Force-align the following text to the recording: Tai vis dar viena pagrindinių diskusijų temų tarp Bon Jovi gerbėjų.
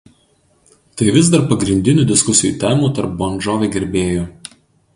Tai 1.01 1.09
vis 1.17 1.27
dar 1.33 1.41
viena 1.43 1.51
pagrindinių 1.51 2.05
diskusijų 2.13 2.57
temų 2.65 2.89
tarp 3.01 3.13
Bon 3.21 3.39
Jovi 3.49 3.69
gerbėjų. 3.77 4.25